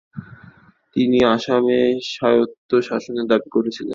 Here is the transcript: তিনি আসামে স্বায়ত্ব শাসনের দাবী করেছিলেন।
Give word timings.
তিনি 0.95 1.19
আসামে 1.35 1.79
স্বায়ত্ব 2.13 2.71
শাসনের 2.89 3.25
দাবী 3.27 3.49
করেছিলেন। 3.51 3.89